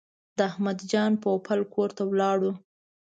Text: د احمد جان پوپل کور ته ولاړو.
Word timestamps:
د 0.37 0.39
احمد 0.49 0.79
جان 0.91 1.11
پوپل 1.21 1.59
کور 1.73 1.89
ته 1.97 2.03
ولاړو. 2.11 2.51